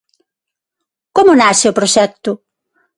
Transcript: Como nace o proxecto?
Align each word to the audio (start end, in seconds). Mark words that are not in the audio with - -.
Como 1.15 1.31
nace 1.41 1.65
o 1.71 1.77
proxecto? 1.79 2.31